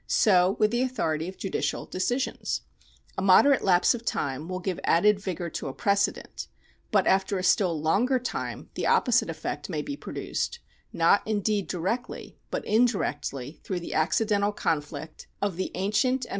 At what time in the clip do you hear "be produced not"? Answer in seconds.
9.83-11.21